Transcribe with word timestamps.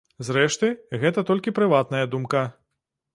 Зрэшты, 0.27 0.69
гэта 1.03 1.23
толькі 1.31 1.53
прыватная 1.59 2.01
думка. 2.15 2.43